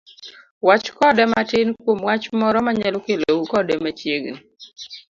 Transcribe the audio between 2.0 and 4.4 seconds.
wach moro mayalo kelou kode machiegni.